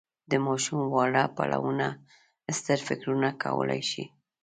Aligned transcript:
د 0.31 0.33
ماشوم 0.45 0.79
واړه 0.93 1.23
پلونه 1.37 1.87
ستر 2.57 2.79
فکرونه 2.87 3.29
کولای 3.43 3.81
شي. 3.91 4.03